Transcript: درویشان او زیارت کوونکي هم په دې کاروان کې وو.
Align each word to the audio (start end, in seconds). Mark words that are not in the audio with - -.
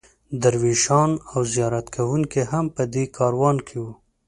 درویشان 0.41 1.11
او 1.31 1.37
زیارت 1.53 1.87
کوونکي 1.95 2.41
هم 2.51 2.65
په 2.75 2.83
دې 2.93 3.03
کاروان 3.17 3.57
کې 3.67 3.77
وو. 3.83 3.91